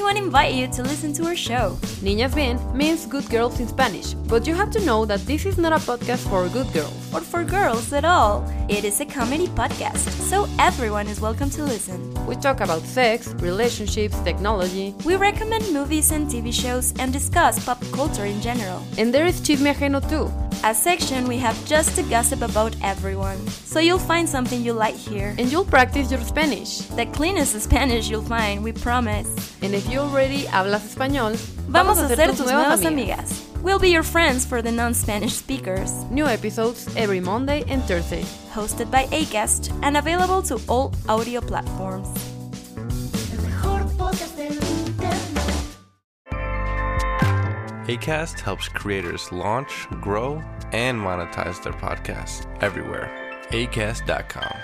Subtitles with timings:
[0.00, 1.76] To invite you to listen to our show.
[2.02, 5.56] Niñas Bien means good girls in Spanish, but you have to know that this is
[5.58, 7.14] not a podcast for good girls.
[7.14, 8.42] Or for girls at all.
[8.68, 12.00] It is a comedy podcast, so everyone is welcome to listen.
[12.26, 17.80] We talk about sex, relationships, technology, We recommend movies and TV shows and discuss pop
[17.92, 18.82] culture in general.
[18.98, 20.26] and there is Chisme Ajeno too.
[20.64, 23.38] A section we have just to gossip about everyone.
[23.48, 25.34] So you'll find something you like here.
[25.38, 26.78] And you'll practice your Spanish.
[26.96, 29.28] The cleanest Spanish you'll find, we promise.
[29.62, 31.36] And if you already hablas español,
[31.68, 33.46] Vamos a ser tus nuevas amigas.
[33.62, 35.92] We'll be your friends for the non-Spanish speakers.
[36.10, 38.24] New episodes every Monday and Thursday.
[38.52, 42.08] Hosted by Acast and available to all audio platforms.
[47.90, 50.40] ACAST helps creators launch, grow,
[50.72, 53.10] and monetize their podcasts everywhere.
[53.50, 54.54] ACAST.com.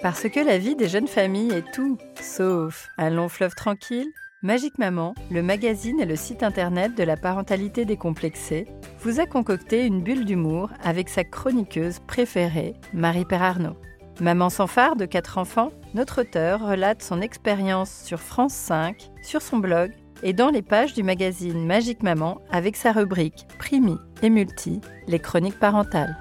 [0.00, 4.08] Parce que la vie des jeunes familles est tout, sauf un long fleuve tranquille,
[4.42, 8.66] Magique Maman, le magazine et le site internet de la parentalité décomplexée,
[9.02, 13.76] vous a concocté une bulle d'humour avec sa chroniqueuse préférée, Marie-Père Arnaud.
[14.22, 19.42] Maman sans phare de quatre enfants, notre auteur relate son expérience sur France 5, sur
[19.42, 19.90] son blog
[20.22, 25.18] et dans les pages du magazine Magique Maman avec sa rubrique Primi et Multi, les
[25.18, 26.16] chroniques parentales.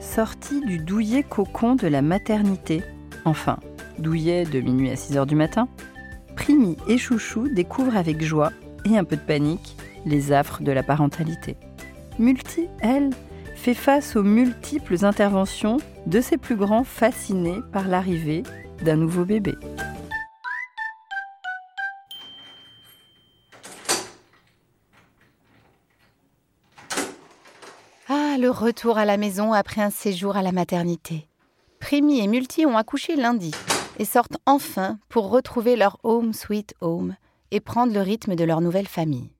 [0.00, 2.82] Sortie du douillet cocon de la maternité,
[3.26, 3.58] enfin,
[3.98, 5.68] douillet de minuit à 6 heures du matin,
[6.36, 8.50] Primi et Chouchou découvrent avec joie
[8.86, 9.76] et un peu de panique
[10.06, 11.58] les affres de la parentalité.
[12.18, 13.10] Multi, elle,
[13.54, 18.42] fait face aux multiples interventions de ses plus grands fascinés par l'arrivée
[18.82, 19.54] d'un nouveau bébé.
[28.08, 31.28] Ah, le retour à la maison après un séjour à la maternité.
[31.80, 33.52] Primi et Multi ont accouché lundi
[33.98, 37.16] et sortent enfin pour retrouver leur home sweet home
[37.50, 39.33] et prendre le rythme de leur nouvelle famille.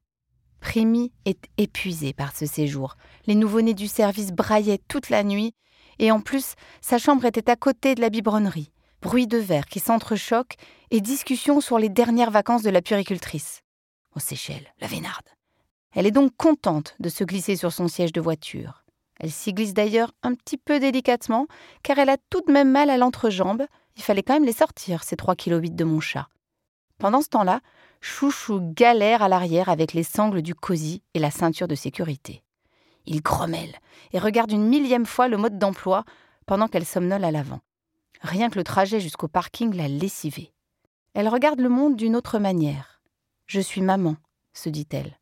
[0.65, 2.97] Primi est épuisé par ce séjour.
[3.27, 5.55] Les nouveau-nés du service braillaient toute la nuit
[5.99, 8.73] et en plus, sa chambre était à côté de la biberonnerie.
[9.03, 10.57] Bruit de verre qui s'entrechoquent
[10.91, 13.61] et discussion sur les dernières vacances de la puricultrice.
[14.17, 15.29] Aux Seychelles, la Vénarde.
[15.93, 18.85] Elle est donc contente de se glisser sur son siège de voiture.
[19.21, 21.47] Elle s'y glisse d'ailleurs un petit peu délicatement,
[21.83, 23.67] car elle a tout de même mal à l'entrejambe.
[23.97, 26.27] Il fallait quand même les sortir, ces 3 kg de mon chat.
[26.99, 27.61] Pendant ce temps-là,
[28.07, 32.43] Chouchou galère à l'arrière avec les sangles du cosy et la ceinture de sécurité.
[33.07, 33.75] Il grommelle
[34.13, 36.05] et regarde une millième fois le mode d'emploi
[36.45, 37.61] pendant qu'elle somnole à l'avant.
[38.21, 40.53] Rien que le trajet jusqu'au parking l'a lessivée.
[41.15, 43.01] Elle regarde le monde d'une autre manière.
[43.47, 44.17] Je suis maman,
[44.53, 45.19] se dit-elle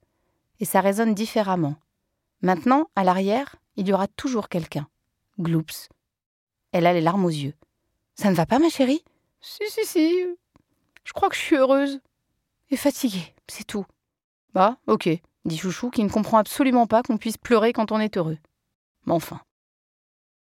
[0.59, 1.76] et ça résonne différemment.
[2.41, 4.88] Maintenant, à l'arrière, il y aura toujours quelqu'un.
[5.38, 5.88] Gloops.
[6.72, 7.54] Elle a les larmes aux yeux.
[8.16, 9.04] Ça ne va pas, ma chérie?
[9.41, 10.26] Si, si, si.
[11.04, 12.00] Je crois que je suis heureuse.
[12.72, 13.84] Et c'est tout.
[14.54, 15.08] Bah, ok,
[15.44, 18.38] dit Chouchou, qui ne comprend absolument pas qu'on puisse pleurer quand on est heureux.
[19.04, 19.42] Mais enfin.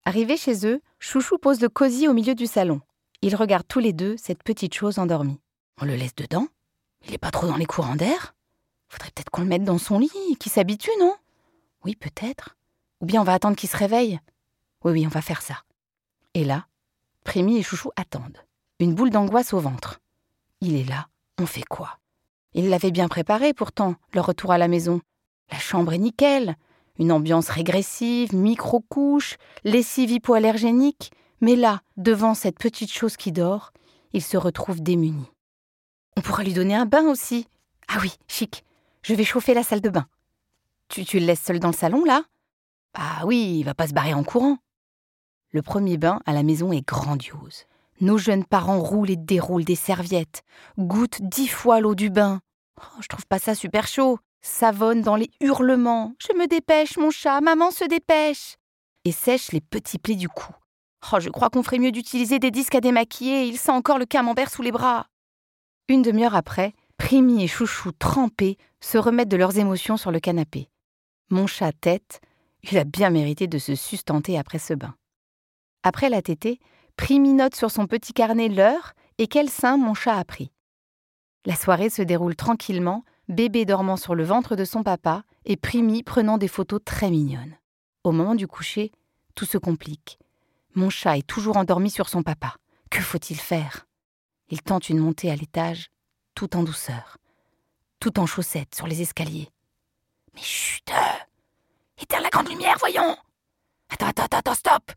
[0.05, 2.79] Arrivé chez eux, Chouchou pose le cosy au milieu du salon.
[3.23, 5.41] Ils regardent tous les deux cette petite chose endormie.
[5.81, 6.47] On le laisse dedans?
[7.05, 8.35] Il n'est pas trop dans les courants d'air?
[8.87, 11.15] Faudrait peut-être qu'on le mette dans son lit, qu'il s'habitue, non?
[11.85, 12.55] Oui, peut-être.
[12.99, 14.19] Ou bien on va attendre qu'il se réveille?
[14.83, 15.63] Oui, oui, on va faire ça.
[16.35, 16.67] Et là,
[17.23, 18.45] Prémi et Chouchou attendent.
[18.79, 19.99] Une boule d'angoisse au ventre.
[20.59, 21.07] Il est là,
[21.39, 21.97] on fait quoi?
[22.53, 25.01] Ils l'avaient bien préparé pourtant, leur retour à la maison.
[25.51, 26.55] La chambre est nickel.
[26.99, 31.11] Une ambiance régressive, micro-couche, lessive hypoallergénique.
[31.39, 33.71] Mais là, devant cette petite chose qui dort,
[34.13, 35.31] ils se retrouvent démunis.
[36.17, 37.47] On pourra lui donner un bain aussi.
[37.87, 38.63] Ah oui, chic.
[39.01, 40.07] Je vais chauffer la salle de bain.
[40.89, 42.23] Tu, tu le laisses seul dans le salon, là?
[42.93, 44.57] Ah oui, il va pas se barrer en courant.
[45.51, 47.65] Le premier bain à la maison est grandiose.
[48.01, 50.41] Nos jeunes parents roulent et déroulent des serviettes,
[50.79, 52.41] goûtent dix fois l'eau du bain.
[52.79, 54.17] Oh, je trouve pas ça super chaud.
[54.41, 56.15] Savonne dans les hurlements.
[56.17, 58.55] Je me dépêche, mon chat, maman se dépêche.
[59.05, 60.51] Et sèche les petits plis du cou.
[61.13, 64.05] Oh, je crois qu'on ferait mieux d'utiliser des disques à démaquiller, il sent encore le
[64.05, 65.05] camembert sous les bras.
[65.87, 70.69] Une demi-heure après, Primi et Chouchou trempés se remettent de leurs émotions sur le canapé.
[71.29, 72.19] Mon chat tête,
[72.63, 74.95] il a bien mérité de se sustenter après ce bain.
[75.83, 76.59] Après la tétée,
[77.01, 80.51] Primi note sur son petit carnet l'heure et quel sein mon chat a pris.
[81.47, 86.03] La soirée se déroule tranquillement, bébé dormant sur le ventre de son papa et Primi
[86.03, 87.57] prenant des photos très mignonnes.
[88.03, 88.91] Au moment du coucher,
[89.33, 90.19] tout se complique.
[90.75, 92.57] Mon chat est toujours endormi sur son papa.
[92.91, 93.87] Que faut-il faire?
[94.49, 95.89] Il tente une montée à l'étage,
[96.35, 97.17] tout en douceur,
[97.99, 99.49] tout en chaussettes sur les escaliers.
[100.35, 100.91] Mais chut
[101.99, 103.17] Éteins la grande lumière, voyons
[103.89, 104.91] Attends, attends, attends, stop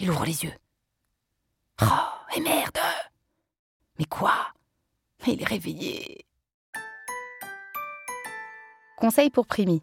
[0.00, 0.52] Il ouvre les yeux.
[2.36, 2.78] Et merde
[3.98, 4.32] Mais quoi?
[5.24, 6.24] Mais il est réveillé.
[8.96, 9.82] Conseil pour Primi.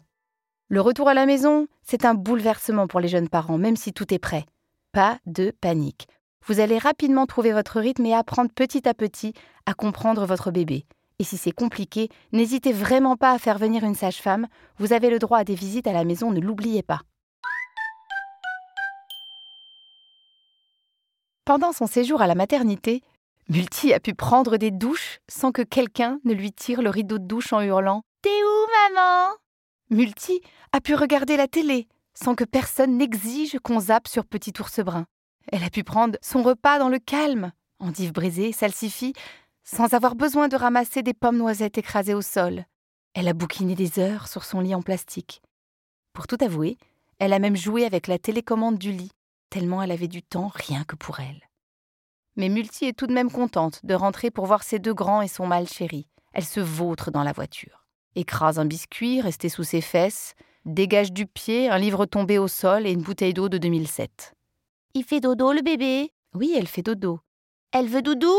[0.68, 4.12] Le retour à la maison, c'est un bouleversement pour les jeunes parents, même si tout
[4.12, 4.44] est prêt.
[4.92, 6.08] Pas de panique.
[6.46, 9.32] Vous allez rapidement trouver votre rythme et apprendre petit à petit
[9.64, 10.84] à comprendre votre bébé.
[11.18, 14.46] Et si c'est compliqué, n'hésitez vraiment pas à faire venir une sage-femme.
[14.76, 17.00] Vous avez le droit à des visites à la maison, ne l'oubliez pas.
[21.44, 23.02] Pendant son séjour à la maternité,
[23.48, 27.26] Multi a pu prendre des douches sans que quelqu'un ne lui tire le rideau de
[27.26, 29.34] douche en hurlant T'es où, maman?
[29.90, 30.40] Multi
[30.70, 35.06] a pu regarder la télé sans que personne n'exige qu'on zappe sur Petit ours brun.
[35.50, 37.50] Elle a pu prendre son repas dans le calme,
[37.80, 39.14] endive brisée, salsifie,
[39.64, 42.66] sans avoir besoin de ramasser des pommes noisettes écrasées au sol.
[43.14, 45.42] Elle a bouquiné des heures sur son lit en plastique.
[46.12, 46.78] Pour tout avouer,
[47.18, 49.10] elle a même joué avec la télécommande du lit,
[49.52, 51.48] tellement elle avait du temps rien que pour elle.
[52.36, 55.28] Mais Multi est tout de même contente de rentrer pour voir ses deux grands et
[55.28, 56.08] son mâle chéri.
[56.32, 57.82] Elle se vautre dans la voiture
[58.14, 60.34] écrase un biscuit resté sous ses fesses,
[60.64, 64.34] dégage du pied un livre tombé au sol et une bouteille d'eau de 2007.
[64.94, 67.20] Il fait dodo le bébé Oui, elle fait dodo.
[67.72, 68.34] Elle veut doudou?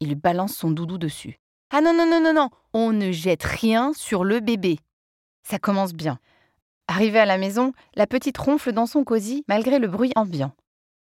[0.00, 1.38] Il lui balance son doudou dessus.
[1.70, 4.78] Ah non, non, non, non, non On ne jette rien sur le bébé.
[5.42, 6.18] Ça commence bien.
[6.88, 10.52] Arrivée à la maison, la petite ronfle dans son cosy malgré le bruit ambiant.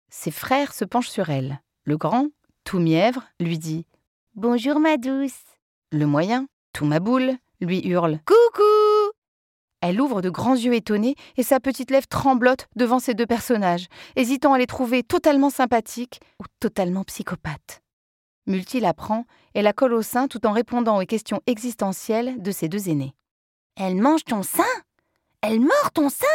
[0.09, 1.61] Ses frères se penchent sur elle.
[1.85, 2.27] Le grand,
[2.63, 3.85] tout mièvre, lui dit
[4.35, 5.43] Bonjour ma douce.
[5.91, 9.11] Le moyen, tout ma boule, lui hurle Coucou
[9.81, 13.87] Elle ouvre de grands yeux étonnés et sa petite lèvre tremblote devant ces deux personnages,
[14.15, 17.81] hésitant à les trouver totalement sympathiques ou totalement psychopathes.
[18.45, 22.51] Multi la prend et la colle au sein tout en répondant aux questions existentielles de
[22.51, 23.13] ses deux aînés.
[23.75, 24.63] Elle mange ton sein
[25.45, 26.25] Elle mord ton sein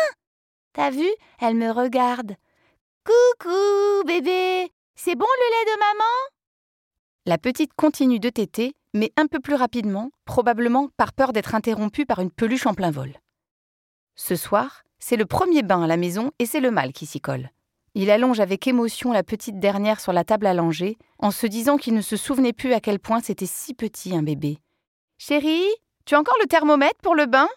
[0.75, 1.09] T'as vu
[1.41, 2.37] Elle me regarde.
[3.07, 6.15] Coucou, bébé C'est bon le lait de maman?
[7.25, 12.05] La petite continue de téter mais un peu plus rapidement, probablement par peur d'être interrompue
[12.05, 13.15] par une peluche en plein vol.
[14.15, 17.21] Ce soir, c'est le premier bain à la maison et c'est le mâle qui s'y
[17.21, 17.51] colle.
[17.95, 21.79] Il allonge avec émotion la petite dernière sur la table à langer, en se disant
[21.79, 24.59] qu'il ne se souvenait plus à quel point c'était si petit un bébé.
[25.17, 25.69] Chérie,
[26.05, 27.49] tu as encore le thermomètre pour le bain?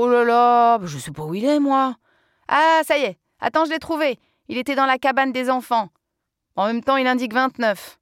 [0.00, 1.96] Oh là là, je sais pas où il est, moi.
[2.46, 4.20] Ah, ça y est, attends, je l'ai trouvé.
[4.46, 5.88] Il était dans la cabane des enfants.
[6.54, 7.98] En même temps, il indique 29.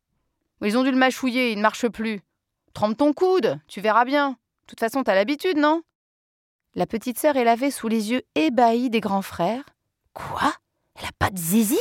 [0.60, 2.20] Ils ont dû le mâchouiller, il ne marche plus.
[2.74, 4.32] Trempe ton coude, tu verras bien.
[4.32, 5.80] De toute façon, t'as l'habitude, non?
[6.74, 9.64] La petite sœur est lavée sous les yeux ébahis des grands frères.
[10.12, 10.52] Quoi?
[10.96, 11.80] Elle a pas de zizi?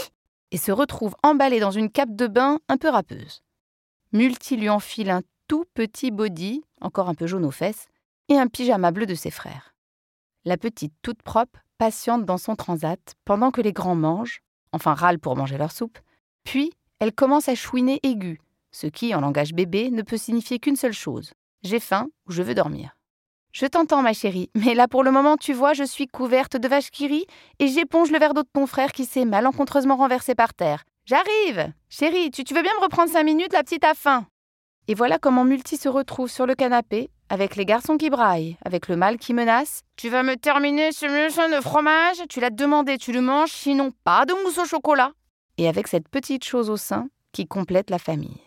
[0.52, 3.44] Et se retrouve emballée dans une cape de bain un peu râpeuse.
[4.14, 7.90] Multi lui enfile un tout petit body, encore un peu jaune aux fesses,
[8.30, 9.75] et un pyjama bleu de ses frères.
[10.48, 15.20] La petite toute propre patiente dans son transat pendant que les grands mangent, enfin râlent
[15.20, 15.98] pour manger leur soupe,
[16.44, 18.40] puis elle commence à chouiner aiguë,
[18.72, 21.34] ce qui, en langage bébé, ne peut signifier qu'une seule chose
[21.66, 22.96] j'ai faim ou je veux dormir.
[23.52, 26.68] Je t'entends, ma chérie, mais là pour le moment, tu vois, je suis couverte de
[26.68, 27.26] vache qui rit
[27.58, 30.84] et j'éponge le verre d'eau de ton frère qui s'est malencontreusement renversé par terre.
[31.06, 34.28] J'arrive Chérie, tu, tu, veux bien me reprendre cinq minutes, la petite a faim
[34.88, 38.88] Et voilà comment Multi se retrouve sur le canapé, avec les garçons qui braillent, avec
[38.88, 39.82] le mâle qui menace.
[39.98, 42.22] Tu vas me terminer ce méchant de fromage?
[42.30, 45.12] Tu l'as demandé, tu le manges, sinon pas de mousse au chocolat
[45.58, 48.40] Et avec cette petite chose au sein qui complète la famille.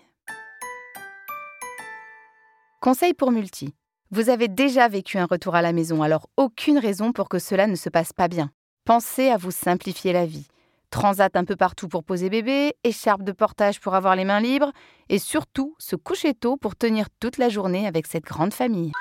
[2.81, 3.75] Conseil pour Multi.
[4.11, 7.67] Vous avez déjà vécu un retour à la maison, alors aucune raison pour que cela
[7.67, 8.51] ne se passe pas bien.
[8.87, 10.47] Pensez à vous simplifier la vie.
[10.91, 14.73] Transat un peu partout pour poser bébé, écharpe de portage pour avoir les mains libres,
[15.09, 18.93] et surtout se coucher tôt pour tenir toute la journée avec cette grande famille.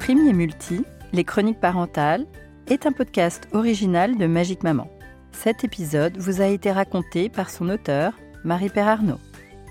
[0.00, 2.26] Primi et Multi, les chroniques parentales,
[2.68, 4.90] est un podcast original de Magique Maman.
[5.32, 8.14] Cet épisode vous a été raconté par son auteur,
[8.44, 9.20] Marie-Père Arnaud.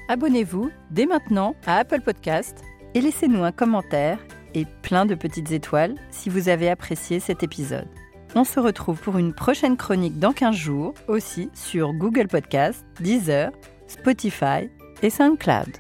[0.07, 4.19] Abonnez-vous dès maintenant à Apple Podcast et laissez-nous un commentaire
[4.53, 7.87] et plein de petites étoiles si vous avez apprécié cet épisode.
[8.33, 13.51] On se retrouve pour une prochaine chronique dans 15 jours, aussi sur Google Podcast, Deezer,
[13.87, 14.69] Spotify
[15.01, 15.77] et SoundCloud.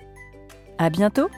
[0.77, 1.29] À bientôt!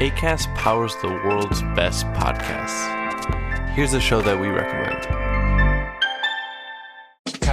[0.00, 2.90] ACAST powers the world's best podcasts.
[3.74, 5.23] Here's a show that we recommend.